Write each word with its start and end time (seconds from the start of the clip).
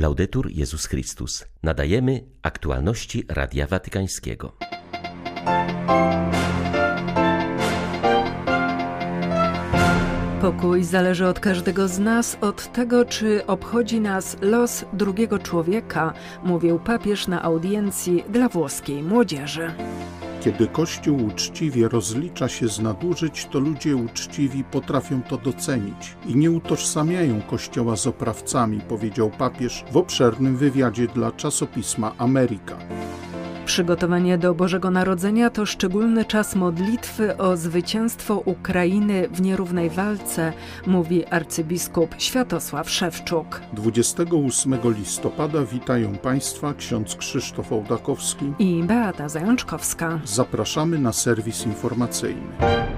Laudetur 0.00 0.50
Jezus 0.50 0.86
Chrystus. 0.86 1.44
Nadajemy 1.62 2.24
aktualności 2.42 3.24
Radia 3.28 3.66
Watykańskiego. 3.66 4.52
Pokój 10.40 10.84
zależy 10.84 11.26
od 11.26 11.40
każdego 11.40 11.88
z 11.88 11.98
nas, 11.98 12.38
od 12.40 12.72
tego, 12.72 13.04
czy 13.04 13.46
obchodzi 13.46 14.00
nas 14.00 14.36
los 14.40 14.84
drugiego 14.92 15.38
człowieka, 15.38 16.12
mówił 16.44 16.78
papież 16.78 17.28
na 17.28 17.42
audiencji 17.42 18.24
dla 18.28 18.48
włoskiej 18.48 19.02
młodzieży. 19.02 19.72
Kiedy 20.40 20.66
Kościół 20.66 21.26
uczciwie 21.26 21.88
rozlicza 21.88 22.48
się 22.48 22.68
z 22.68 22.80
nadużyć, 22.80 23.46
to 23.46 23.58
ludzie 23.58 23.96
uczciwi 23.96 24.64
potrafią 24.64 25.22
to 25.22 25.36
docenić 25.36 26.16
i 26.26 26.36
nie 26.36 26.50
utożsamiają 26.50 27.42
Kościoła 27.42 27.96
z 27.96 28.06
oprawcami, 28.06 28.80
powiedział 28.80 29.30
papież 29.30 29.84
w 29.92 29.96
obszernym 29.96 30.56
wywiadzie 30.56 31.06
dla 31.06 31.32
czasopisma 31.32 32.12
Ameryka. 32.18 32.76
Przygotowanie 33.70 34.38
do 34.38 34.54
Bożego 34.54 34.90
Narodzenia 34.90 35.50
to 35.50 35.66
szczególny 35.66 36.24
czas 36.24 36.56
modlitwy 36.56 37.36
o 37.36 37.56
zwycięstwo 37.56 38.42
Ukrainy 38.44 39.28
w 39.28 39.40
nierównej 39.40 39.90
walce, 39.90 40.52
mówi 40.86 41.26
arcybiskup 41.26 42.14
Światosław 42.18 42.90
Szewczuk. 42.90 43.60
28 43.72 44.74
listopada 44.84 45.64
witają 45.64 46.16
Państwa 46.16 46.74
ksiądz 46.74 47.16
Krzysztof 47.16 47.72
Ołdakowski 47.72 48.52
i 48.58 48.82
Beata 48.82 49.28
Zajączkowska. 49.28 50.20
Zapraszamy 50.24 50.98
na 50.98 51.12
serwis 51.12 51.66
informacyjny. 51.66 52.89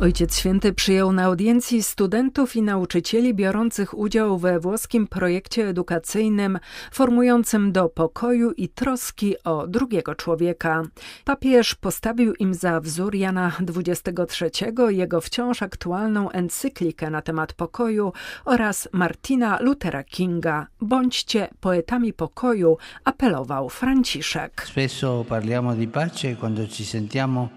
Ojciec 0.00 0.36
Święty 0.36 0.72
przyjął 0.72 1.12
na 1.12 1.24
audiencji 1.24 1.82
studentów 1.82 2.56
i 2.56 2.62
nauczycieli 2.62 3.34
biorących 3.34 3.98
udział 3.98 4.38
we 4.38 4.60
włoskim 4.60 5.06
projekcie 5.06 5.68
edukacyjnym 5.68 6.58
formującym 6.92 7.72
do 7.72 7.88
pokoju 7.88 8.52
i 8.52 8.68
troski 8.68 9.34
o 9.44 9.66
drugiego 9.66 10.14
człowieka. 10.14 10.82
Papież 11.24 11.74
postawił 11.74 12.34
im 12.34 12.54
za 12.54 12.80
wzór 12.80 13.14
Jana 13.14 13.52
XXIII, 13.76 14.72
jego 14.88 15.20
wciąż 15.20 15.62
aktualną 15.62 16.30
encyklikę 16.30 17.10
na 17.10 17.22
temat 17.22 17.52
pokoju 17.52 18.12
oraz 18.44 18.88
Martina 18.92 19.58
Luthera 19.60 20.04
Kinga. 20.04 20.66
Bądźcie 20.80 21.48
poetami 21.60 22.12
pokoju, 22.12 22.76
apelował 23.04 23.68
Franciszek. 23.68 24.66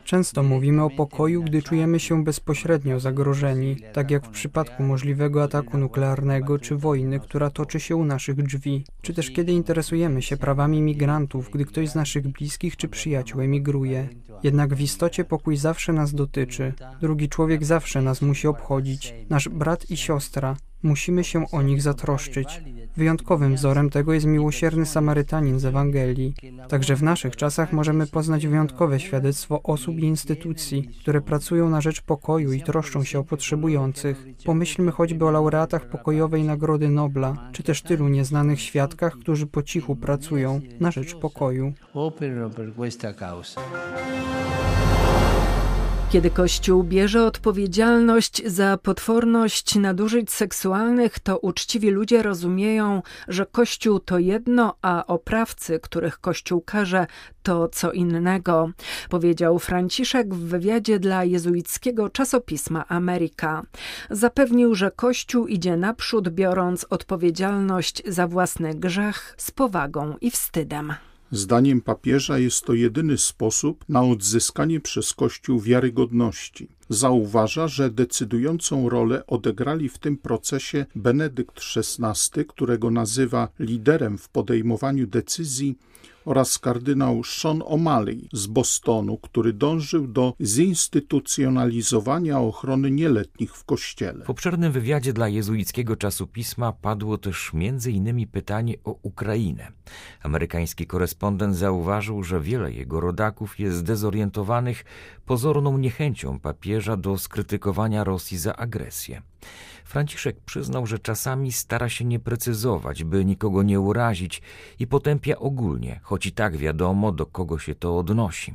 Często 0.06 0.44
mówimy 0.44 0.84
o 0.84 0.90
pokoju, 0.90 1.44
gdy 1.44 1.62
czujemy 1.62 2.00
się 2.00 2.24
bez 2.24 2.33
bezpośrednio 2.34 3.00
zagrożeni, 3.00 3.76
tak 3.94 4.12
jak 4.12 4.28
w 4.28 4.30
przypadku 4.30 4.84
możliwego 4.84 5.44
ataku 5.44 5.78
nuklearnego 5.78 6.60
czy 6.60 6.76
wojny, 6.76 7.20
która 7.20 7.50
toczy 7.50 7.80
się 7.80 7.96
u 7.96 8.06
naszych 8.06 8.44
drzwi, 8.44 8.86
czy 9.02 9.14
też 9.14 9.32
kiedy 9.32 9.52
interesujemy 9.52 10.22
się 10.22 10.38
prawami 10.38 10.82
migrantów, 10.82 11.50
gdy 11.54 11.66
ktoś 11.66 11.90
z 11.90 11.96
naszych 11.96 12.28
bliskich 12.28 12.78
czy 12.78 12.88
przyjaciół 12.88 13.42
emigruje. 13.42 14.10
Jednak 14.44 14.76
w 14.76 14.82
istocie 14.82 15.24
pokój 15.24 15.58
zawsze 15.58 15.94
nas 15.94 16.14
dotyczy, 16.14 16.74
drugi 17.02 17.30
człowiek 17.30 17.66
zawsze 17.66 18.02
nas 18.02 18.22
musi 18.22 18.48
obchodzić, 18.48 19.14
nasz 19.30 19.50
brat 19.50 19.92
i 19.92 19.98
siostra, 19.98 20.58
musimy 20.84 21.24
się 21.24 21.52
o 21.52 21.62
nich 21.62 21.82
zatroszczyć. 21.82 22.62
Wyjątkowym 22.98 23.56
wzorem 23.56 23.90
tego 23.90 24.14
jest 24.14 24.26
miłosierny 24.26 24.86
Samarytanin 24.86 25.60
z 25.60 25.66
Ewangelii. 25.66 26.34
Także 26.68 26.96
w 26.96 27.04
naszych 27.04 27.36
czasach 27.36 27.74
możemy 27.74 28.08
poznać 28.08 28.48
wyjątkowe 28.48 29.00
świadectwo 29.00 29.64
osób 29.64 29.98
i 29.98 30.04
instytucji, 30.04 30.90
które 31.02 31.22
pracują 31.22 31.70
na 31.70 31.82
rzecz 31.82 32.02
pokoju 32.02 32.54
i 32.54 32.62
troszczą 32.62 33.04
się 33.04 33.20
o 33.20 33.24
potrzebujących. 33.24 34.26
Pomyślmy 34.46 34.92
choćby 34.92 35.26
o 35.26 35.32
laureatach 35.32 35.90
pokojowej 35.90 36.44
Nagrody 36.44 36.90
Nobla, 36.90 37.50
czy 37.52 37.64
też 37.64 37.82
tylu 37.82 38.08
nieznanych 38.08 38.62
świadkach, 38.62 39.14
którzy 39.14 39.48
po 39.48 39.64
cichu 39.64 39.96
pracują 39.96 40.62
na 40.80 40.92
rzecz 40.92 41.16
pokoju. 41.16 41.74
Kiedy 46.14 46.30
Kościół 46.30 46.84
bierze 46.84 47.26
odpowiedzialność 47.26 48.42
za 48.46 48.78
potworność 48.78 49.76
nadużyć 49.76 50.32
seksualnych, 50.32 51.20
to 51.20 51.38
uczciwi 51.38 51.90
ludzie 51.90 52.24
rozumieją, 52.24 53.02
że 53.28 53.46
Kościół 53.46 54.00
to 54.00 54.20
jedno, 54.20 54.76
a 54.82 55.08
oprawcy, 55.08 55.80
których 55.80 56.20
Kościół 56.20 56.62
karze, 56.62 57.08
to 57.44 57.68
co 57.68 57.92
innego, 57.92 58.70
powiedział 59.10 59.60
Franciszek 59.60 60.34
w 60.34 60.48
wywiadzie 60.48 61.00
dla 61.00 61.24
jezuickiego 61.24 62.10
czasopisma 62.10 62.88
Ameryka. 62.88 63.64
Zapewnił, 64.10 64.76
że 64.76 64.92
Kościół 64.92 65.48
idzie 65.48 65.78
naprzód, 65.78 66.30
biorąc 66.30 66.86
odpowiedzialność 66.90 68.04
za 68.08 68.28
własny 68.28 68.76
grzech 68.76 69.36
z 69.38 69.52
powagą 69.52 70.16
i 70.22 70.32
wstydem. 70.32 70.94
Zdaniem 71.34 71.82
papieża 71.82 72.40
jest 72.40 72.66
to 72.66 72.74
jedyny 72.74 73.18
sposób 73.18 73.86
na 73.90 74.04
odzyskanie 74.04 74.80
przez 74.80 75.14
Kościół 75.14 75.60
wiarygodności. 75.60 76.68
Zauważa, 76.90 77.68
że 77.68 77.90
decydującą 77.90 78.90
rolę 78.90 79.28
odegrali 79.28 79.90
w 79.90 79.98
tym 79.98 80.18
procesie 80.18 80.86
Benedykt 80.96 81.60
XVI, 81.76 82.46
którego 82.46 82.92
nazywa 82.92 83.50
liderem 83.60 84.18
w 84.18 84.30
podejmowaniu 84.30 85.08
decyzji 85.08 85.78
oraz 86.26 86.60
kardynał 86.60 87.24
Sean 87.24 87.60
O'Malley 87.60 88.28
z 88.34 88.48
Bostonu, 88.48 89.18
który 89.18 89.54
dążył 89.54 90.08
do 90.08 90.34
zinstytucjonalizowania 90.42 92.40
ochrony 92.40 92.92
nieletnich 92.92 93.56
w 93.56 93.64
kościele. 93.64 94.26
W 94.26 94.30
obszernym 94.30 94.72
wywiadzie 94.72 95.14
dla 95.14 95.28
jezuickiego 95.28 95.96
czasopisma 95.96 96.72
padło 96.72 97.18
też 97.18 97.52
m.in. 97.54 98.28
pytanie 98.28 98.76
o 98.84 98.96
Ukrainę. 99.02 99.72
Amerykański 100.24 100.88
korespondent 100.88 101.56
zauważył, 101.56 102.24
że 102.24 102.42
wiele 102.42 102.72
jego 102.72 103.00
rodaków 103.00 103.60
jest 103.60 103.78
zdezorientowanych 103.78 104.86
pozorną 105.26 105.78
niechęcią 105.78 106.40
papieża 106.40 106.98
do 106.98 107.18
skrytykowania 107.18 108.04
Rosji 108.04 108.38
za 108.38 108.56
agresję. 108.56 109.22
Franciszek 109.84 110.40
przyznał, 110.40 110.86
że 110.86 111.00
czasami 111.00 111.52
stara 111.52 111.90
się 111.90 112.06
nie 112.06 112.20
precyzować, 112.20 113.04
by 113.04 113.26
nikogo 113.26 113.64
nie 113.64 113.80
urazić 113.80 114.42
i 114.80 114.88
potępia 114.88 115.38
ogólnie, 115.38 116.00
choć 116.04 116.26
i 116.26 116.32
tak 116.32 116.58
wiadomo, 116.58 117.12
do 117.12 117.26
kogo 117.26 117.60
się 117.60 117.76
to 117.76 117.98
odnosi. 117.98 118.54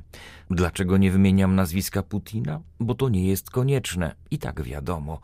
Dlaczego 0.50 0.96
nie 0.96 1.10
wymieniam 1.10 1.54
nazwiska 1.54 2.02
Putina? 2.02 2.60
Bo 2.80 2.94
to 2.94 3.08
nie 3.08 3.28
jest 3.28 3.50
konieczne, 3.50 4.14
i 4.30 4.38
tak 4.38 4.62
wiadomo. 4.62 5.20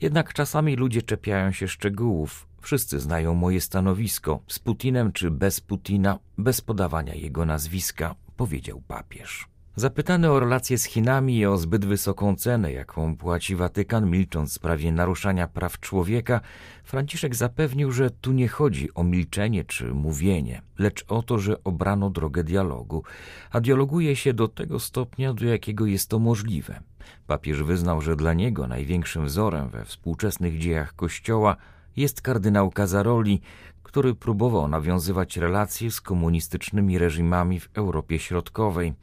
Jednak 0.00 0.32
czasami 0.32 0.76
ludzie 0.76 1.02
czepiają 1.02 1.52
się 1.52 1.68
szczegółów. 1.68 2.46
Wszyscy 2.60 3.00
znają 3.00 3.34
moje 3.34 3.60
stanowisko, 3.60 4.40
z 4.48 4.58
Putinem 4.58 5.12
czy 5.12 5.30
bez 5.30 5.60
Putina, 5.60 6.18
bez 6.38 6.60
podawania 6.60 7.14
jego 7.14 7.44
nazwiska, 7.46 8.14
powiedział 8.36 8.82
papież. 8.88 9.53
Zapytany 9.76 10.30
o 10.30 10.40
relacje 10.40 10.78
z 10.78 10.84
Chinami 10.84 11.38
i 11.38 11.46
o 11.46 11.56
zbyt 11.56 11.84
wysoką 11.84 12.36
cenę, 12.36 12.72
jaką 12.72 13.16
płaci 13.16 13.56
Watykan, 13.56 14.10
milcząc 14.10 14.50
w 14.50 14.52
sprawie 14.52 14.92
naruszania 14.92 15.48
praw 15.48 15.80
człowieka, 15.80 16.40
Franciszek 16.84 17.34
zapewnił, 17.34 17.92
że 17.92 18.10
tu 18.10 18.32
nie 18.32 18.48
chodzi 18.48 18.94
o 18.94 19.04
milczenie 19.04 19.64
czy 19.64 19.94
mówienie, 19.94 20.62
lecz 20.78 21.04
o 21.08 21.22
to, 21.22 21.38
że 21.38 21.64
obrano 21.64 22.10
drogę 22.10 22.44
dialogu, 22.44 23.02
a 23.50 23.60
dialoguje 23.60 24.16
się 24.16 24.34
do 24.34 24.48
tego 24.48 24.80
stopnia, 24.80 25.34
do 25.34 25.44
jakiego 25.44 25.86
jest 25.86 26.08
to 26.08 26.18
możliwe. 26.18 26.80
Papież 27.26 27.62
wyznał, 27.62 28.00
że 28.00 28.16
dla 28.16 28.34
niego 28.34 28.66
największym 28.66 29.26
wzorem 29.26 29.68
we 29.68 29.84
współczesnych 29.84 30.58
dziejach 30.58 30.96
Kościoła 30.96 31.56
jest 31.96 32.22
kardynał 32.22 32.70
Casaroli, 32.70 33.40
który 33.82 34.14
próbował 34.14 34.68
nawiązywać 34.68 35.36
relacje 35.36 35.90
z 35.90 36.00
komunistycznymi 36.00 36.98
reżimami 36.98 37.60
w 37.60 37.68
Europie 37.74 38.18
Środkowej. 38.18 38.94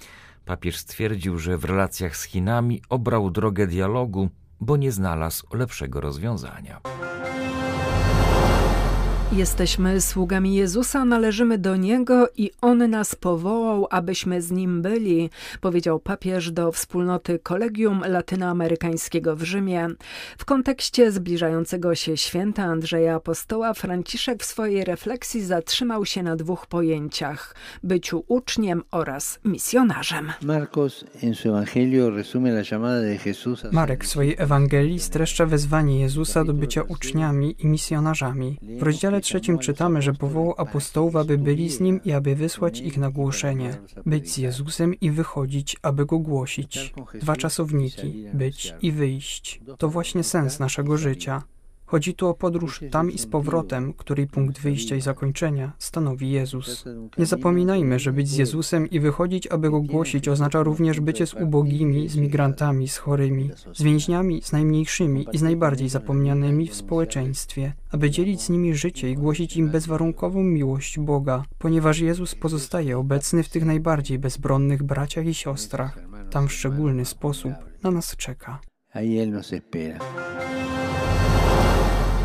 Papież 0.52 0.78
stwierdził, 0.78 1.38
że 1.40 1.58
w 1.58 1.66
relacjach 1.66 2.18
z 2.18 2.24
Chinami 2.24 2.82
obrał 2.90 3.32
drogę 3.32 3.68
dialogu, 3.68 4.30
bo 4.60 4.78
nie 4.78 4.92
znalazł 4.92 5.48
lepszego 5.54 6.02
rozwiązania. 6.02 6.82
Jesteśmy 9.36 10.02
sługami 10.02 10.56
Jezusa, 10.56 11.06
należymy 11.06 11.58
do 11.58 11.76
Niego 11.76 12.30
i 12.38 12.52
On 12.62 12.90
nas 12.90 13.16
powołał, 13.16 13.88
abyśmy 13.90 14.42
z 14.42 14.52
Nim 14.52 14.82
byli, 14.82 15.30
powiedział 15.62 16.00
papież 16.00 16.52
do 16.52 16.72
wspólnoty 16.72 17.40
Kolegium 17.40 18.02
Latynoamerykańskiego 18.08 19.36
w 19.36 19.44
Rzymie. 19.44 19.88
W 20.38 20.46
kontekście 20.46 21.12
zbliżającego 21.12 21.96
się 21.96 22.18
święta 22.18 22.64
Andrzeja 22.64 23.16
Apostoła, 23.16 23.74
Franciszek 23.74 24.44
w 24.44 24.46
swojej 24.46 24.84
refleksji 24.86 25.44
zatrzymał 25.44 26.06
się 26.06 26.24
na 26.24 26.36
dwóch 26.36 26.68
pojęciach 26.68 27.56
byciu 27.84 28.24
uczniem 28.28 28.84
oraz 28.92 29.40
misjonarzem. 29.46 30.32
Marek 33.72 34.04
w 34.04 34.08
swojej 34.08 34.36
Ewangelii 34.38 35.00
streszcza 35.00 35.46
wezwanie 35.46 36.00
Jezusa 36.00 36.44
do 36.46 36.54
bycia 36.54 36.82
uczniami 36.82 37.56
i 37.60 37.68
misjonarzami. 37.68 38.58
W 38.62 38.84
rozdziale 38.84 39.21
trzecim 39.22 39.60
czytamy, 39.60 40.02
że 40.02 40.14
powołał 40.14 40.54
apostołów, 40.58 41.16
aby 41.16 41.38
byli 41.38 41.70
z 41.70 41.80
nim 41.80 42.04
i 42.04 42.12
aby 42.12 42.36
wysłać 42.36 42.80
ich 42.80 42.98
na 42.98 43.12
głoszenie. 43.12 43.78
Być 44.06 44.32
z 44.32 44.38
Jezusem 44.38 44.94
i 45.00 45.12
wychodzić, 45.12 45.78
aby 45.82 46.06
go 46.06 46.20
głosić. 46.20 46.94
Dwa 47.22 47.36
czasowniki 47.36 48.26
być 48.34 48.74
i 48.82 48.92
wyjść. 48.92 49.62
To 49.78 49.90
właśnie 49.90 50.24
sens 50.24 50.60
naszego 50.60 50.98
życia. 50.98 51.44
Chodzi 51.92 52.16
tu 52.16 52.28
o 52.28 52.34
podróż 52.34 52.82
tam 52.92 53.12
i 53.12 53.18
z 53.18 53.28
powrotem, 53.28 53.94
której 53.94 54.28
punkt 54.28 54.60
wyjścia 54.60 54.96
i 54.96 55.02
zakończenia 55.02 55.72
stanowi 55.78 56.32
Jezus. 56.32 56.86
Nie 57.18 57.26
zapominajmy, 57.26 58.00
że 58.00 58.14
być 58.14 58.30
z 58.30 58.38
Jezusem 58.38 58.90
i 58.90 59.00
wychodzić, 59.00 59.48
aby 59.48 59.72
go 59.72 59.82
głosić, 59.82 60.28
oznacza 60.28 60.64
również 60.64 61.00
bycie 61.00 61.28
z 61.28 61.34
ubogimi, 61.34 62.10
z 62.10 62.16
migrantami, 62.16 62.88
z 62.88 62.98
chorymi, 62.98 63.50
z 63.74 63.84
więźniami, 63.84 64.42
z 64.42 64.52
najmniejszymi 64.52 65.28
i 65.32 65.38
z 65.38 65.42
najbardziej 65.42 65.90
zapomnianymi 65.90 66.68
w 66.68 66.76
społeczeństwie, 66.76 67.74
aby 67.92 68.10
dzielić 68.10 68.42
z 68.42 68.50
nimi 68.50 68.76
życie 68.76 69.10
i 69.10 69.16
głosić 69.16 69.58
im 69.58 69.70
bezwarunkową 69.70 70.44
miłość 70.44 71.00
Boga, 71.00 71.44
ponieważ 71.60 72.00
Jezus 72.00 72.36
pozostaje 72.36 72.98
obecny 72.98 73.44
w 73.44 73.50
tych 73.50 73.66
najbardziej 73.66 74.20
bezbronnych 74.20 74.84
braciach 74.84 75.26
i 75.26 75.34
siostrach. 75.34 76.00
Tam 76.30 76.48
w 76.48 76.54
szczególny 76.54 77.06
sposób 77.06 77.54
na 77.84 77.92
nas 77.92 78.16
czeka. 78.16 78.60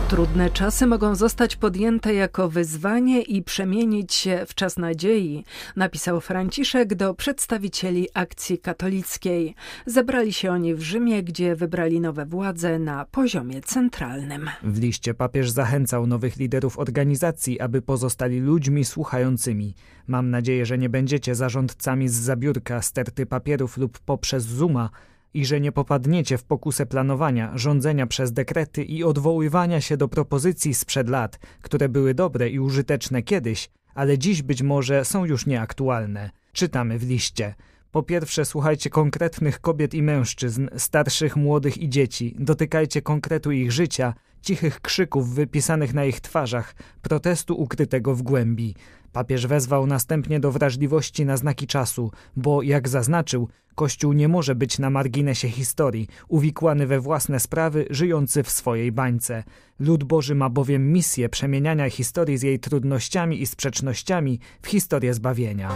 Trudne 0.08 0.50
czasy 0.50 0.86
mogą 0.86 1.14
zostać 1.14 1.56
podjęte 1.56 2.14
jako 2.14 2.48
wyzwanie 2.48 3.22
i 3.22 3.42
przemienić 3.42 4.14
się 4.14 4.46
w 4.48 4.54
czas 4.54 4.76
nadziei, 4.76 5.44
napisał 5.76 6.20
Franciszek 6.20 6.94
do 6.94 7.14
przedstawicieli 7.14 8.08
akcji 8.14 8.58
katolickiej. 8.58 9.54
Zebrali 9.86 10.32
się 10.32 10.50
oni 10.50 10.74
w 10.74 10.82
Rzymie, 10.82 11.22
gdzie 11.22 11.56
wybrali 11.56 12.00
nowe 12.00 12.26
władze 12.26 12.78
na 12.78 13.04
poziomie 13.04 13.60
centralnym. 13.60 14.50
W 14.62 14.78
liście 14.78 15.14
papież 15.14 15.50
zachęcał 15.50 16.06
nowych 16.06 16.36
liderów 16.36 16.78
organizacji, 16.78 17.60
aby 17.60 17.82
pozostali 17.82 18.40
ludźmi 18.40 18.84
słuchającymi. 18.84 19.74
Mam 20.06 20.30
nadzieję, 20.30 20.66
że 20.66 20.78
nie 20.78 20.88
będziecie 20.88 21.34
zarządcami 21.34 22.08
z 22.08 22.14
zabiórka, 22.14 22.82
sterty 22.82 23.26
papierów 23.26 23.76
lub 23.76 23.98
poprzez 23.98 24.44
Zooma, 24.44 24.90
i 25.36 25.44
że 25.44 25.60
nie 25.60 25.72
popadniecie 25.72 26.38
w 26.38 26.44
pokusę 26.44 26.86
planowania, 26.86 27.52
rządzenia 27.54 28.06
przez 28.06 28.32
dekrety 28.32 28.84
i 28.84 29.04
odwoływania 29.04 29.80
się 29.80 29.96
do 29.96 30.08
propozycji 30.08 30.74
sprzed 30.74 31.08
lat, 31.08 31.38
które 31.62 31.88
były 31.88 32.14
dobre 32.14 32.48
i 32.48 32.60
użyteczne 32.60 33.22
kiedyś, 33.22 33.70
ale 33.94 34.18
dziś 34.18 34.42
być 34.42 34.62
może 34.62 35.04
są 35.04 35.24
już 35.24 35.46
nieaktualne. 35.46 36.30
Czytamy 36.52 36.98
w 36.98 37.08
liście. 37.08 37.54
Po 37.96 38.02
pierwsze, 38.02 38.44
słuchajcie 38.44 38.90
konkretnych 38.90 39.60
kobiet 39.60 39.94
i 39.94 40.02
mężczyzn, 40.02 40.68
starszych, 40.76 41.36
młodych 41.36 41.78
i 41.78 41.88
dzieci, 41.88 42.34
dotykajcie 42.38 43.02
konkretu 43.02 43.52
ich 43.52 43.72
życia, 43.72 44.14
cichych 44.42 44.80
krzyków 44.80 45.34
wypisanych 45.34 45.94
na 45.94 46.04
ich 46.04 46.20
twarzach, 46.20 46.74
protestu 47.02 47.60
ukrytego 47.60 48.14
w 48.14 48.22
głębi. 48.22 48.74
Papież 49.12 49.46
wezwał 49.46 49.86
następnie 49.86 50.40
do 50.40 50.52
wrażliwości 50.52 51.24
na 51.24 51.36
znaki 51.36 51.66
czasu, 51.66 52.10
bo, 52.36 52.62
jak 52.62 52.88
zaznaczył, 52.88 53.48
Kościół 53.74 54.12
nie 54.12 54.28
może 54.28 54.54
być 54.54 54.78
na 54.78 54.90
marginesie 54.90 55.48
historii, 55.48 56.08
uwikłany 56.28 56.86
we 56.86 57.00
własne 57.00 57.40
sprawy, 57.40 57.86
żyjący 57.90 58.42
w 58.42 58.50
swojej 58.50 58.92
bańce. 58.92 59.44
Lud 59.78 60.04
Boży 60.04 60.34
ma 60.34 60.50
bowiem 60.50 60.92
misję 60.92 61.28
przemieniania 61.28 61.90
historii 61.90 62.38
z 62.38 62.42
jej 62.42 62.58
trudnościami 62.58 63.42
i 63.42 63.46
sprzecznościami 63.46 64.40
w 64.62 64.66
historię 64.66 65.14
zbawienia. 65.14 65.70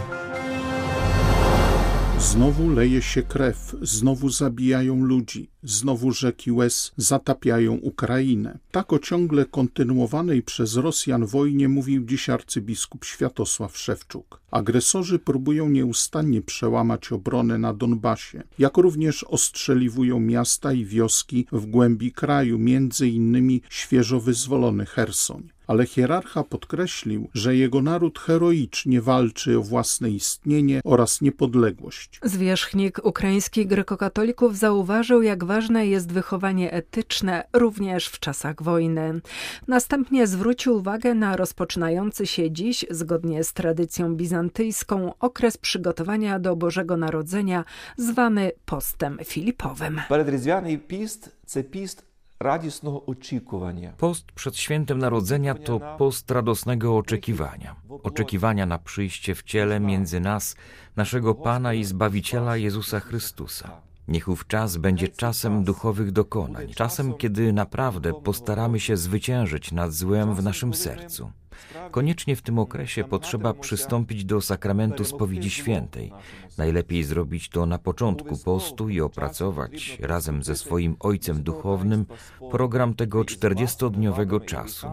Znowu 2.21 2.69
leje 2.69 3.01
się 3.01 3.23
krew, 3.23 3.75
znowu 3.81 4.29
zabijają 4.29 5.03
ludzi, 5.03 5.49
znowu 5.63 6.11
rzeki 6.11 6.51
łez 6.51 6.91
zatapiają 6.97 7.73
Ukrainę. 7.73 8.59
Tak 8.71 8.93
o 8.93 8.99
ciągle 8.99 9.45
kontynuowanej 9.45 10.41
przez 10.43 10.75
Rosjan 10.75 11.25
wojnie 11.25 11.69
mówił 11.69 12.05
dziś 12.05 12.29
arcybiskup 12.29 13.05
Światosław 13.05 13.77
Szewczuk. 13.77 14.41
Agresorzy 14.51 15.19
próbują 15.19 15.69
nieustannie 15.69 16.41
przełamać 16.41 17.11
obronę 17.11 17.57
na 17.57 17.73
Donbasie, 17.73 18.43
jak 18.59 18.77
również 18.77 19.23
ostrzeliwują 19.23 20.19
miasta 20.19 20.73
i 20.73 20.85
wioski 20.85 21.47
w 21.51 21.65
głębi 21.65 22.11
kraju, 22.11 22.57
między 22.59 23.07
innymi 23.07 23.61
świeżo 23.69 24.19
wyzwolony 24.19 24.85
Hersoń 24.85 25.49
ale 25.71 25.85
hierarcha 25.85 26.43
podkreślił, 26.43 27.29
że 27.33 27.55
jego 27.55 27.81
naród 27.81 28.19
heroicznie 28.19 29.01
walczy 29.01 29.57
o 29.57 29.61
własne 29.61 30.09
istnienie 30.09 30.81
oraz 30.83 31.21
niepodległość. 31.21 32.19
Zwierzchnik 32.23 33.05
ukraiński 33.05 33.67
grekokatolików 33.67 34.57
zauważył, 34.57 35.21
jak 35.21 35.43
ważne 35.43 35.87
jest 35.87 36.11
wychowanie 36.11 36.71
etyczne 36.71 37.43
również 37.53 38.07
w 38.07 38.19
czasach 38.19 38.63
wojny. 38.63 39.21
Następnie 39.67 40.27
zwrócił 40.27 40.75
uwagę 40.75 41.15
na 41.15 41.35
rozpoczynający 41.35 42.27
się 42.27 42.51
dziś, 42.51 42.85
zgodnie 42.89 43.43
z 43.43 43.53
tradycją 43.53 44.15
bizantyjską, 44.15 45.13
okres 45.19 45.57
przygotowania 45.57 46.39
do 46.39 46.55
Bożego 46.55 46.97
Narodzenia, 46.97 47.65
zwany 47.97 48.51
postem 48.65 49.17
filipowym. 49.23 50.01
Peredryzwiany 50.09 50.77
pist– 50.77 51.29
to 51.53 51.63
pist 51.63 52.10
Post 53.97 54.31
przed 54.31 54.57
świętem 54.57 54.97
narodzenia 54.97 55.55
to 55.55 55.79
post 55.97 56.31
radosnego 56.31 56.97
oczekiwania. 56.97 57.75
Oczekiwania 58.03 58.65
na 58.65 58.77
przyjście 58.77 59.35
w 59.35 59.43
ciele 59.43 59.79
między 59.79 60.19
nas, 60.19 60.55
naszego 60.95 61.35
Pana 61.35 61.73
i 61.73 61.83
Zbawiciela 61.83 62.57
Jezusa 62.57 62.99
Chrystusa. 62.99 63.81
Niech 64.07 64.27
ów 64.27 64.47
czas 64.47 64.77
będzie 64.77 65.07
czasem 65.07 65.63
duchowych 65.63 66.11
dokonań, 66.11 66.67
czasem, 66.73 67.13
kiedy 67.13 67.53
naprawdę 67.53 68.13
postaramy 68.13 68.79
się 68.79 68.97
zwyciężyć 68.97 69.71
nad 69.71 69.93
złem 69.93 70.35
w 70.35 70.43
naszym 70.43 70.73
sercu. 70.73 71.31
Koniecznie 71.91 72.35
w 72.35 72.41
tym 72.41 72.59
okresie 72.59 73.03
potrzeba 73.03 73.53
przystąpić 73.53 74.25
do 74.25 74.41
sakramentu 74.41 75.05
spowiedzi 75.05 75.49
świętej. 75.49 76.11
Najlepiej 76.57 77.03
zrobić 77.03 77.49
to 77.49 77.65
na 77.65 77.77
początku 77.77 78.37
postu 78.37 78.89
i 78.89 79.01
opracować 79.01 79.97
razem 80.01 80.43
ze 80.43 80.55
swoim 80.55 80.95
ojcem 80.99 81.43
duchownym 81.43 82.05
program 82.51 82.93
tego 82.93 83.21
40-dniowego 83.21 84.45
czasu. 84.45 84.87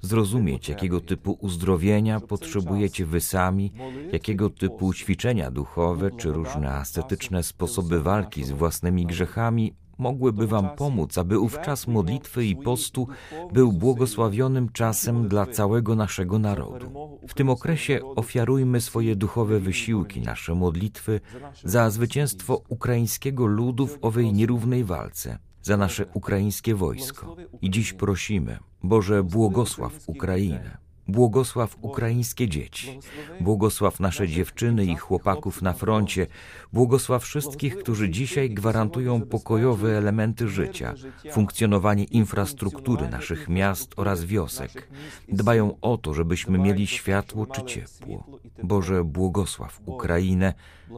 Zrozumieć, 0.00 0.68
jakiego 0.68 1.00
typu 1.00 1.38
uzdrowienia 1.40 2.20
potrzebujecie 2.20 3.06
wy 3.06 3.20
sami, 3.20 3.72
jakiego 4.12 4.50
typu 4.50 4.94
ćwiczenia 4.94 5.50
duchowe 5.50 6.10
czy 6.10 6.32
różne 6.32 6.70
ascetyczne 6.70 7.42
sposoby 7.42 8.02
walki 8.02 8.44
z 8.44 8.50
własnymi 8.50 9.06
grzechami 9.06 9.74
mogłyby 10.02 10.46
Wam 10.46 10.68
pomóc, 10.76 11.18
aby 11.18 11.38
ów 11.38 11.60
czas 11.60 11.86
modlitwy 11.86 12.46
i 12.46 12.56
postu 12.56 13.08
był 13.52 13.72
błogosławionym 13.72 14.68
czasem 14.68 15.28
dla 15.28 15.46
całego 15.46 15.94
naszego 15.94 16.38
narodu. 16.38 17.18
W 17.28 17.34
tym 17.34 17.50
okresie 17.50 18.00
ofiarujmy 18.16 18.80
swoje 18.80 19.16
duchowe 19.16 19.60
wysiłki, 19.60 20.20
nasze 20.20 20.54
modlitwy 20.54 21.20
za 21.64 21.90
zwycięstwo 21.90 22.62
ukraińskiego 22.68 23.46
ludu 23.46 23.86
w 23.86 23.98
owej 24.02 24.32
nierównej 24.32 24.84
walce, 24.84 25.38
za 25.62 25.76
nasze 25.76 26.06
ukraińskie 26.14 26.74
wojsko. 26.74 27.36
I 27.62 27.70
dziś 27.70 27.92
prosimy, 27.92 28.58
Boże, 28.82 29.22
błogosław 29.22 29.92
Ukrainę. 30.06 30.78
Błogosław 31.12 31.76
ukraińskie 31.80 32.48
dzieci, 32.48 32.98
błogosław 33.40 34.00
nasze 34.00 34.28
dziewczyny 34.28 34.84
i 34.84 34.96
chłopaków 34.96 35.62
na 35.62 35.72
froncie, 35.72 36.26
błogosław 36.72 37.22
wszystkich, 37.22 37.78
którzy 37.78 38.10
dzisiaj 38.10 38.50
gwarantują 38.50 39.20
pokojowe 39.20 39.98
elementy 39.98 40.48
życia, 40.48 40.94
funkcjonowanie 41.32 42.04
infrastruktury 42.04 43.08
naszych 43.08 43.48
miast 43.48 43.92
oraz 43.96 44.24
wiosek. 44.24 44.88
Dbają 45.28 45.80
o 45.80 45.98
to, 45.98 46.14
żebyśmy 46.14 46.58
mieli 46.58 46.86
światło 46.86 47.46
czy 47.46 47.62
ciepło. 47.62 48.26
Boże, 48.62 49.04
błogosław 49.04 49.80
Ukrainę 49.86 50.54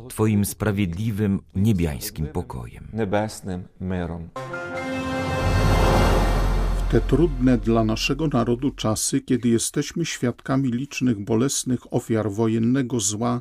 Twoim 0.09 0.45
sprawiedliwym, 0.45 1.41
niebiańskim 1.55 2.27
pokojem. 2.27 2.89
Niebesnym 2.93 3.65
myrom. 3.81 4.29
Te 6.95 7.01
trudne 7.01 7.59
dla 7.59 7.85
naszego 7.85 8.29
narodu 8.29 8.71
czasy, 8.71 9.21
kiedy 9.21 9.49
jesteśmy 9.49 10.05
świadkami 10.05 10.71
licznych 10.71 11.19
bolesnych 11.21 11.95
ofiar 11.95 12.31
wojennego 12.31 13.01
zła, 13.01 13.41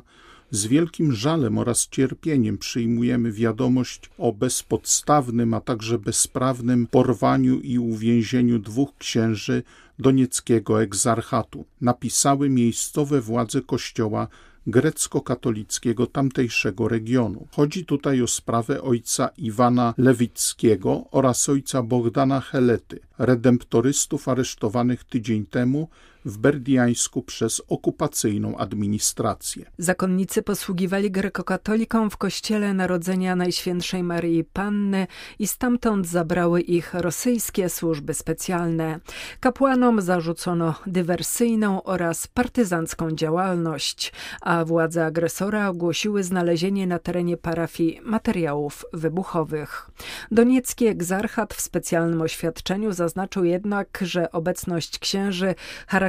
z 0.50 0.66
wielkim 0.66 1.12
żalem 1.12 1.58
oraz 1.58 1.88
cierpieniem 1.88 2.58
przyjmujemy 2.58 3.32
wiadomość 3.32 4.10
o 4.18 4.32
bezpodstawnym, 4.32 5.54
a 5.54 5.60
także 5.60 5.98
bezprawnym 5.98 6.86
porwaniu 6.86 7.60
i 7.60 7.78
uwięzieniu 7.78 8.58
dwóch 8.58 8.96
księży 8.98 9.62
donieckiego 9.98 10.82
egzarchatu. 10.82 11.64
Napisały 11.80 12.50
miejscowe 12.50 13.20
władze 13.20 13.62
kościoła 13.62 14.28
grecko-katolickiego 14.66 16.06
tamtejszego 16.06 16.88
regionu. 16.88 17.46
Chodzi 17.56 17.84
tutaj 17.84 18.22
o 18.22 18.26
sprawę 18.26 18.82
ojca 18.82 19.28
Iwana 19.36 19.94
Lewickiego 19.98 21.04
oraz 21.10 21.48
ojca 21.48 21.82
Bogdana 21.82 22.40
Helety, 22.40 23.00
redemptorystów 23.18 24.28
aresztowanych 24.28 25.04
tydzień 25.04 25.46
temu 25.46 25.88
w 26.24 26.38
Berdiańsku 26.38 27.22
przez 27.22 27.62
okupacyjną 27.68 28.56
administrację. 28.56 29.70
Zakonnicy 29.78 30.42
posługiwali 30.42 31.10
grekokatolikom 31.10 32.10
w 32.10 32.16
kościele 32.16 32.74
Narodzenia 32.74 33.36
Najświętszej 33.36 34.02
Maryi 34.02 34.44
Panny 34.44 35.06
i 35.38 35.46
stamtąd 35.46 36.06
zabrały 36.06 36.60
ich 36.60 36.94
rosyjskie 36.94 37.68
służby 37.68 38.14
specjalne. 38.14 39.00
Kapłanom 39.40 40.00
zarzucono 40.00 40.74
dywersyjną 40.86 41.82
oraz 41.82 42.26
partyzancką 42.26 43.10
działalność, 43.10 44.12
a 44.40 44.64
władze 44.64 45.06
agresora 45.06 45.68
ogłosiły 45.68 46.24
znalezienie 46.24 46.86
na 46.86 46.98
terenie 46.98 47.36
parafii 47.36 48.00
materiałów 48.04 48.84
wybuchowych. 48.92 49.90
Doniecki 50.30 50.86
egzarchat 50.86 51.54
w 51.54 51.60
specjalnym 51.60 52.22
oświadczeniu 52.22 52.92
zaznaczył 52.92 53.44
jednak, 53.44 53.98
że 54.02 54.32
obecność 54.32 54.98
księży 54.98 55.54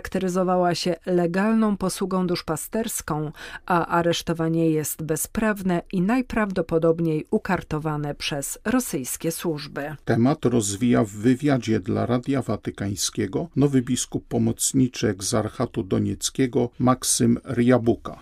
charakteryzowała 0.05 0.75
się 0.75 0.95
legalną 1.05 1.77
posługą 1.77 2.27
duszpasterską, 2.27 3.31
a 3.65 3.87
aresztowanie 3.87 4.69
jest 4.69 5.03
bezprawne 5.03 5.81
i 5.91 6.01
najprawdopodobniej 6.01 7.25
ukartowane 7.31 8.15
przez 8.15 8.59
rosyjskie 8.65 9.31
służby. 9.31 9.95
Temat 10.05 10.45
rozwija 10.45 11.03
w 11.03 11.09
wywiadzie 11.09 11.79
dla 11.79 12.05
Radia 12.05 12.41
Watykańskiego 12.41 13.47
nowy 13.55 13.81
biskup 13.81 14.27
pomocniczy 14.27 15.07
egzarchatu 15.07 15.83
donieckiego 15.83 16.69
Maksym 16.79 17.37
Riabuka. 17.55 18.19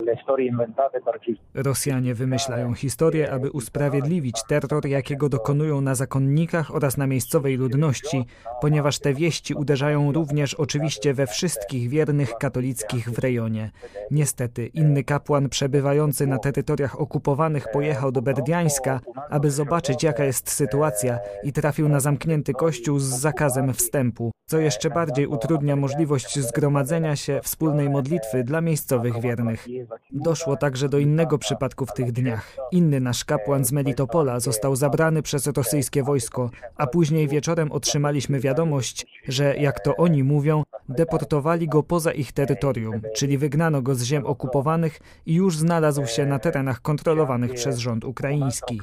Rosjanie 1.54 2.16
wymyślają 2.16 2.74
historię, 2.74 3.32
aby 3.32 3.52
usprawiedliwić 3.52 4.36
terror, 4.48 4.88
jakiego 4.88 5.30
dokonują 5.30 5.82
na 5.82 5.96
zakonnikach 5.96 6.76
oraz 6.76 6.98
na 6.98 7.08
miejscowej 7.08 7.58
ludności, 7.58 8.26
ponieważ 8.62 9.00
te 9.00 9.14
wieści 9.14 9.54
uderzają 9.54 10.12
również 10.12 10.54
oczywiście 10.54 11.14
we 11.14 11.28
wszystkich 11.28 11.73
wiernych 11.80 12.38
katolickich 12.38 13.10
w 13.10 13.20
rejonie. 13.20 13.72
Niestety, 14.12 14.68
inny 14.68 15.04
kapłan 15.04 15.50
przebywający 15.50 16.28
na 16.28 16.38
terytoriach 16.38 17.02
okupowanych 17.02 17.68
pojechał 17.72 18.12
do 18.12 18.22
Berdiańska, 18.22 19.00
aby 19.30 19.52
zobaczyć 19.52 20.04
jaka 20.04 20.24
jest 20.24 20.52
sytuacja 20.52 21.20
i 21.44 21.54
trafił 21.54 21.90
na 21.90 22.00
zamknięty 22.00 22.54
kościół 22.54 23.00
z 23.00 23.04
zakazem 23.04 23.74
wstępu, 23.74 24.32
co 24.46 24.60
jeszcze 24.60 24.90
bardziej 24.90 25.28
utrudnia 25.28 25.76
możliwość 25.76 26.40
zgromadzenia 26.40 27.16
się 27.16 27.40
wspólnej 27.44 27.90
modlitwy 27.90 28.44
dla 28.44 28.62
miejscowych 28.62 29.22
wiernych. 29.22 29.68
Doszło 30.12 30.58
także 30.58 30.90
do 30.90 30.98
innego 30.98 31.38
przypadku 31.38 31.86
w 31.86 31.94
tych 31.94 32.12
dniach. 32.12 32.56
Inny 32.72 33.00
nasz 33.00 33.26
kapłan 33.26 33.66
z 33.66 33.72
Melitopola 33.72 34.40
został 34.40 34.76
zabrany 34.76 35.22
przez 35.22 35.48
rosyjskie 35.48 36.04
wojsko, 36.04 36.50
a 36.78 36.88
później 36.88 37.28
wieczorem 37.28 37.72
otrzymaliśmy 37.72 38.40
wiadomość, 38.40 39.06
że 39.28 39.56
jak 39.58 39.80
to 39.80 39.96
oni 39.96 40.24
mówią, 40.24 40.64
deportowali 40.90 41.68
go 41.68 41.84
poza 41.84 42.12
ich 42.12 42.32
terytorium, 42.32 43.02
czyli 43.16 43.38
wygnano 43.38 43.82
go 43.82 43.96
z 43.96 44.04
ziem 44.04 44.26
okupowanych 44.26 45.00
i 45.26 45.34
już 45.34 45.58
znalazł 45.58 46.06
się 46.06 46.26
na 46.26 46.40
terenach 46.40 46.82
kontrolowanych 46.82 47.54
przez 47.54 47.78
rząd 47.78 48.06
ukraiński. 48.06 48.82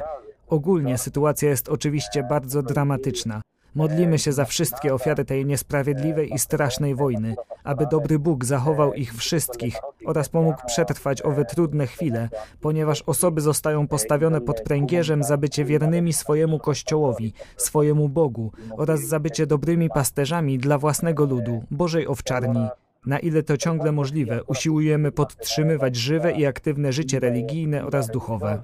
Ogólnie 0.48 0.98
sytuacja 0.98 1.48
jest 1.48 1.68
oczywiście 1.68 2.22
bardzo 2.22 2.62
dramatyczna. 2.62 3.40
Modlimy 3.74 4.18
się 4.18 4.32
za 4.32 4.44
wszystkie 4.44 4.94
ofiary 4.94 5.24
tej 5.24 5.46
niesprawiedliwej 5.46 6.34
i 6.34 6.38
strasznej 6.38 6.94
wojny, 6.94 7.34
aby 7.64 7.86
dobry 7.86 8.18
Bóg 8.18 8.44
zachował 8.44 8.94
ich 8.94 9.14
wszystkich 9.14 9.76
oraz 10.06 10.28
pomógł 10.28 10.66
przetrwać 10.66 11.22
owe 11.22 11.44
trudne 11.44 11.86
chwile, 11.86 12.28
ponieważ 12.60 13.02
osoby 13.02 13.40
zostają 13.40 13.88
postawione 13.88 14.40
pod 14.40 14.60
pręgierzem 14.60 15.22
za 15.22 15.36
bycie 15.36 15.64
wiernymi 15.64 16.12
swojemu 16.12 16.58
Kościołowi, 16.58 17.32
swojemu 17.56 18.08
Bogu 18.08 18.52
oraz 18.76 19.00
za 19.00 19.20
bycie 19.20 19.46
dobrymi 19.46 19.90
pasterzami 19.90 20.58
dla 20.58 20.78
własnego 20.78 21.24
ludu, 21.24 21.64
Bożej 21.70 22.06
owczarni. 22.06 22.68
Na 23.06 23.18
ile 23.18 23.42
to 23.42 23.56
ciągle 23.56 23.92
możliwe, 23.92 24.44
usiłujemy 24.44 25.12
podtrzymywać 25.12 25.96
żywe 25.96 26.32
i 26.32 26.46
aktywne 26.46 26.92
życie 26.92 27.20
religijne 27.20 27.86
oraz 27.86 28.10
duchowe. 28.10 28.62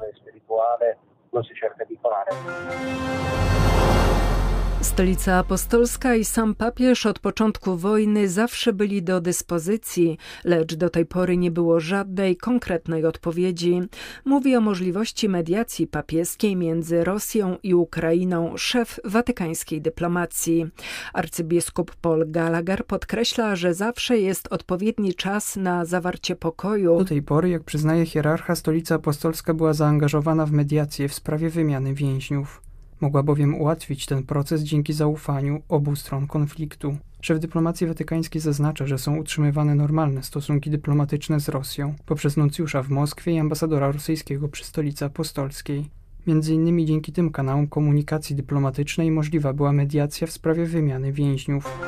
Stolica 4.80 5.38
Apostolska 5.38 6.14
i 6.14 6.25
sam 6.25 6.54
papież 6.54 7.06
od 7.06 7.18
początku 7.18 7.76
wojny 7.76 8.28
zawsze 8.28 8.73
byli 8.73 9.02
do 9.02 9.21
dyspozycji, 9.21 10.18
lecz 10.45 10.75
do 10.75 10.90
tej 10.90 11.06
pory 11.06 11.37
nie 11.37 11.50
było 11.50 11.80
żadnej 11.80 12.37
konkretnej 12.37 13.06
odpowiedzi. 13.06 13.83
Mówi 14.25 14.56
o 14.56 14.61
możliwości 14.61 15.28
mediacji 15.28 15.87
papieskiej 15.87 16.56
między 16.56 17.04
Rosją 17.04 17.59
i 17.62 17.75
Ukrainą 17.75 18.56
szef 18.56 19.00
watykańskiej 19.04 19.80
dyplomacji. 19.80 20.66
Arcybiskup 21.12 21.95
Paul 21.95 22.25
Gallagher 22.30 22.87
podkreśla, 22.87 23.56
że 23.56 23.75
zawsze 23.75 24.18
jest 24.18 24.49
odpowiedni 24.50 25.14
czas 25.14 25.56
na 25.56 25.85
zawarcie 25.85 26.37
pokoju. 26.37 26.99
Do 26.99 27.04
tej 27.04 27.23
pory, 27.23 27.49
jak 27.49 27.64
przyznaje 27.64 28.06
hierarcha, 28.06 28.56
Stolica 28.56 28.95
Apostolska 28.95 29.54
była 29.54 29.73
zaangażowana 29.73 30.47
w 30.47 30.52
mediację 30.52 31.09
w 31.09 31.14
sprawie 31.14 31.50
wymiany 31.50 31.95
więźniów. 31.95 32.65
Mogła 33.00 33.22
bowiem 33.22 33.54
ułatwić 33.54 34.06
ten 34.06 34.22
proces 34.22 34.62
dzięki 34.62 34.92
zaufaniu 34.92 35.62
obu 35.68 35.96
stron 35.96 36.26
konfliktu. 36.26 36.96
Szef 37.20 37.38
dyplomacji 37.38 37.86
watykańskiej 37.86 38.40
zaznacza, 38.40 38.86
że 38.86 38.98
są 38.98 39.16
utrzymywane 39.16 39.74
normalne 39.74 40.22
stosunki 40.22 40.70
dyplomatyczne 40.70 41.40
z 41.40 41.48
Rosją 41.48 41.94
poprzez 42.06 42.36
nuncjusza 42.36 42.82
w 42.82 42.88
Moskwie 42.88 43.32
i 43.32 43.38
ambasadora 43.38 43.92
rosyjskiego 43.92 44.48
przy 44.48 44.64
stolicy 44.64 45.04
apostolskiej. 45.04 45.90
Między 46.26 46.54
innymi 46.54 46.86
dzięki 46.86 47.12
tym 47.12 47.30
kanałom 47.30 47.66
komunikacji 47.66 48.36
dyplomatycznej 48.36 49.10
możliwa 49.10 49.52
była 49.52 49.72
mediacja 49.72 50.26
w 50.26 50.32
sprawie 50.32 50.66
wymiany 50.66 51.12
więźniów. 51.12 51.78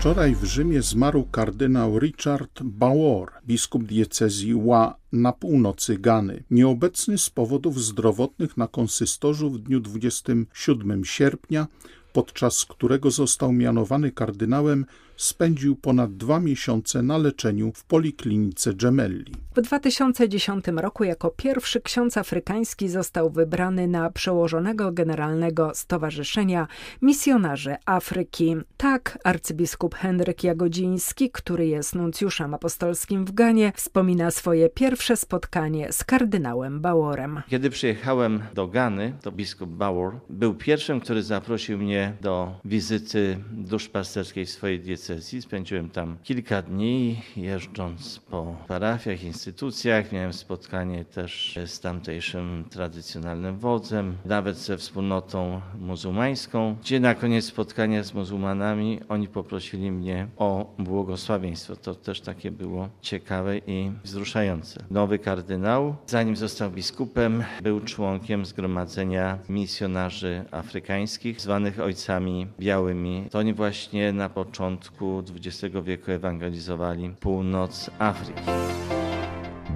Wczoraj 0.00 0.34
w 0.34 0.44
Rzymie 0.44 0.82
zmarł 0.82 1.24
kardynał 1.24 1.98
Richard 1.98 2.62
Bauer, 2.62 3.28
biskup 3.46 3.84
diecezji 3.84 4.54
Ła 4.54 4.96
na 5.12 5.32
północy 5.32 5.98
Gany, 5.98 6.44
nieobecny 6.50 7.18
z 7.18 7.30
powodów 7.30 7.82
zdrowotnych 7.82 8.56
na 8.56 8.68
konsystorzu 8.68 9.50
w 9.50 9.58
dniu 9.58 9.80
27 9.80 11.04
sierpnia, 11.04 11.66
podczas 12.12 12.64
którego 12.64 13.10
został 13.10 13.52
mianowany 13.52 14.12
kardynałem 14.12 14.86
spędził 15.20 15.76
ponad 15.76 16.16
dwa 16.16 16.40
miesiące 16.40 17.02
na 17.02 17.18
leczeniu 17.18 17.72
w 17.74 17.84
poliklinice 17.84 18.74
Gemelli. 18.74 19.34
W 19.56 19.60
2010 19.60 20.64
roku 20.76 21.04
jako 21.04 21.30
pierwszy 21.30 21.80
ksiądz 21.80 22.16
afrykański 22.16 22.88
został 22.88 23.30
wybrany 23.30 23.88
na 23.88 24.10
przełożonego 24.10 24.92
generalnego 24.92 25.72
Stowarzyszenia 25.74 26.66
Misjonarzy 27.02 27.76
Afryki. 27.86 28.56
Tak 28.76 29.18
arcybiskup 29.24 29.94
Henryk 29.94 30.44
Jagodziński, 30.44 31.30
który 31.30 31.66
jest 31.66 31.94
nuncjuszem 31.94 32.54
apostolskim 32.54 33.24
w 33.24 33.32
Ganie, 33.32 33.72
wspomina 33.76 34.30
swoje 34.30 34.68
pierwsze 34.68 35.16
spotkanie 35.16 35.92
z 35.92 36.04
kardynałem 36.04 36.80
Baworem. 36.80 37.42
Kiedy 37.48 37.70
przyjechałem 37.70 38.42
do 38.54 38.66
Gany, 38.66 39.12
to 39.22 39.32
biskup 39.32 39.70
Bauer 39.70 40.12
był 40.30 40.54
pierwszym, 40.54 41.00
który 41.00 41.22
zaprosił 41.22 41.78
mnie 41.78 42.12
do 42.20 42.60
wizyty 42.64 43.38
duszpasterskiej 43.52 44.46
w 44.46 44.50
swojej 44.50 44.80
diecezji 44.80 45.09
diecezji. 45.10 45.42
Spędziłem 45.42 45.90
tam 45.90 46.16
kilka 46.22 46.62
dni, 46.62 47.22
jeżdżąc 47.36 48.20
po 48.30 48.56
parafiach, 48.68 49.22
instytucjach. 49.22 50.12
Miałem 50.12 50.32
spotkanie 50.32 51.04
też 51.04 51.58
z 51.66 51.80
tamtejszym 51.80 52.64
tradycjonalnym 52.70 53.58
wodzem, 53.58 54.16
nawet 54.24 54.56
ze 54.56 54.76
wspólnotą 54.76 55.60
muzułmańską, 55.78 56.76
gdzie 56.80 57.00
na 57.00 57.14
koniec 57.14 57.44
spotkania 57.44 58.02
z 58.02 58.14
muzułmanami 58.14 59.00
oni 59.08 59.28
poprosili 59.28 59.92
mnie 59.92 60.26
o 60.36 60.74
błogosławieństwo. 60.78 61.76
To 61.76 61.94
też 61.94 62.20
takie 62.20 62.50
było 62.50 62.88
ciekawe 63.00 63.58
i 63.58 63.90
wzruszające. 64.04 64.84
Nowy 64.90 65.18
kardynał, 65.18 65.96
zanim 66.06 66.36
został 66.36 66.70
biskupem, 66.70 67.44
był 67.62 67.80
członkiem 67.80 68.44
Zgromadzenia 68.46 69.38
Misjonarzy 69.48 70.44
Afrykańskich, 70.50 71.40
zwanych 71.40 71.80
Ojcami 71.80 72.46
Białymi. 72.60 73.26
To 73.30 73.38
oni 73.38 73.54
właśnie 73.54 74.12
na 74.12 74.28
początku 74.28 74.99
początku 75.00 75.22
XX 75.36 75.84
wieku 75.84 76.10
ewangelizowali 76.10 77.14
północ 77.20 77.90
Afryki. 77.98 78.42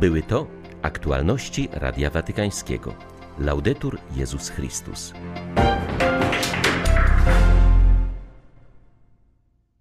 Były 0.01 0.23
to 0.23 0.47
aktualności 0.83 1.69
Radia 1.73 2.11
Watykańskiego. 2.11 2.95
Laudetur 3.39 3.99
Jezus 4.17 4.49
Chrystus. 4.49 5.13